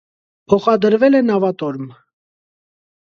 Փոխադրվել 0.53 1.19
է 1.19 1.23
նավատորմ։ 1.27 1.87